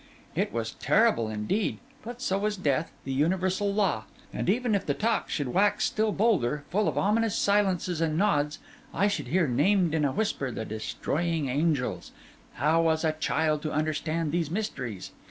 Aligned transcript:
It 0.33 0.51
was 0.51 0.71
terrible, 0.71 1.29
indeed; 1.29 1.77
but 2.03 2.23
so 2.23 2.39
was 2.39 2.57
death, 2.57 2.91
the 3.03 3.13
universal 3.13 3.71
law. 3.71 4.05
And 4.33 4.49
even 4.49 4.73
if 4.73 4.83
the 4.83 4.95
talk 4.95 5.29
should 5.29 5.49
wax 5.49 5.85
still 5.85 6.11
bolder, 6.11 6.63
full 6.71 6.87
of 6.87 6.97
ominous 6.97 7.35
silences 7.35 8.01
and 8.01 8.17
nods, 8.17 8.57
and 8.91 9.01
I 9.03 9.07
should 9.07 9.27
hear 9.27 9.47
named 9.47 9.93
in 9.93 10.03
a 10.03 10.11
whisper 10.11 10.49
the 10.49 10.65
Destroying 10.65 11.49
Angels, 11.49 12.13
how 12.53 12.81
was 12.81 13.03
a 13.03 13.11
child 13.11 13.61
to 13.61 13.71
understand 13.71 14.31
these 14.31 14.49
mysteries? 14.49 15.11